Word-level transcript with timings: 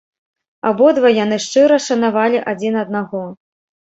Абодва 0.69 1.11
яны 1.23 1.37
шчыра 1.43 1.77
шанавалі 1.87 2.39
адзін 2.53 2.79
аднаго. 2.87 3.21